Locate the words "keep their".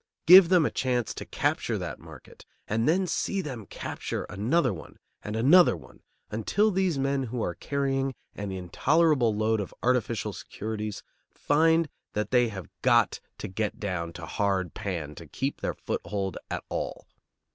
15.27-15.75